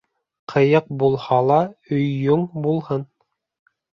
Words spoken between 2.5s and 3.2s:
булһын.